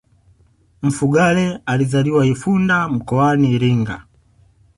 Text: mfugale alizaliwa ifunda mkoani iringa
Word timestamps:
mfugale 0.81 1.59
alizaliwa 1.65 2.25
ifunda 2.25 2.87
mkoani 2.89 3.51
iringa 3.51 4.05